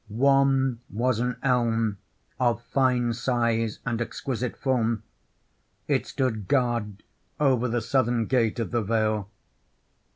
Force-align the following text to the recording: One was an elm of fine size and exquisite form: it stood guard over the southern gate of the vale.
One 0.09 0.79
was 0.89 1.19
an 1.19 1.35
elm 1.43 1.99
of 2.39 2.63
fine 2.63 3.13
size 3.13 3.77
and 3.85 4.01
exquisite 4.01 4.57
form: 4.57 5.03
it 5.87 6.07
stood 6.07 6.47
guard 6.47 7.03
over 7.39 7.67
the 7.67 7.81
southern 7.81 8.25
gate 8.25 8.57
of 8.57 8.71
the 8.71 8.81
vale. 8.81 9.29